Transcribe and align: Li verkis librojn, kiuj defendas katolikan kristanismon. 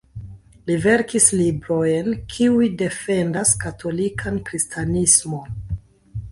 Li 0.69 0.77
verkis 0.85 1.27
librojn, 1.41 2.09
kiuj 2.33 2.71
defendas 2.81 3.55
katolikan 3.67 4.43
kristanismon. 4.51 5.65